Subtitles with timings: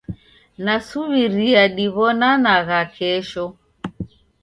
[0.63, 3.45] Nasuw'iria diw'onanagha kesho.